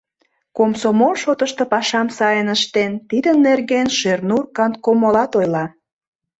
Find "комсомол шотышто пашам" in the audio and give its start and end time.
0.57-2.07